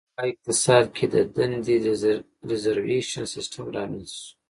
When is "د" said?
0.01-0.03, 1.13-1.15, 1.85-1.87